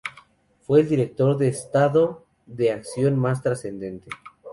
Fue 0.61 0.79
el 0.79 0.89
director 0.89 1.37
de 1.37 1.49
Estado 1.49 2.25
de 2.47 2.71
acción 2.71 3.19
más 3.19 3.43
trascendente. 3.43 4.07